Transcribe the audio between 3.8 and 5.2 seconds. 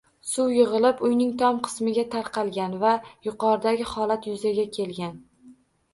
holat yuzaga kelgan.